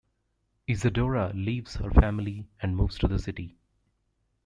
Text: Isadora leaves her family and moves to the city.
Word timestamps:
Isadora 0.67 1.31
leaves 1.35 1.75
her 1.75 1.91
family 1.91 2.47
and 2.59 2.75
moves 2.75 2.97
to 2.97 3.07
the 3.07 3.19
city. 3.19 3.59